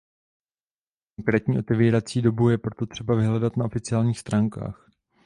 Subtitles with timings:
[1.15, 4.89] Konkrétní otevírací dobu je proto třeba vyhledat na oficiálních stránkách.